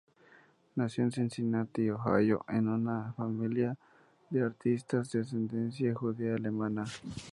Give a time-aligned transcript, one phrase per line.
[0.75, 3.77] Nació en Cincinnati, Ohio, en una familia
[4.31, 6.85] de artistas de ascendencia judía alemana.